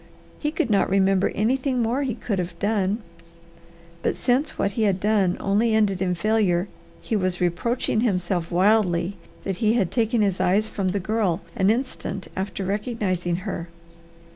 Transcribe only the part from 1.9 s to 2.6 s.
he could have